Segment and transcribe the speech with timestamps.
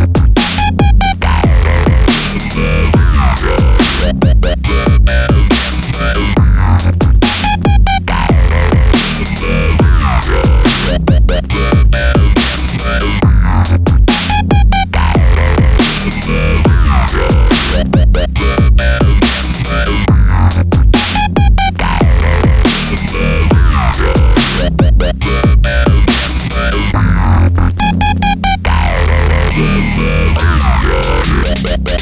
[0.00, 1.09] Música
[30.00, 31.99] you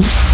[0.00, 0.29] you.